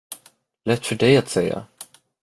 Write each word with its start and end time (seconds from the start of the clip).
Lätt 0.63 0.85
för 0.85 0.95
dig 0.95 1.17
att 1.17 1.29
säga. 1.29 1.67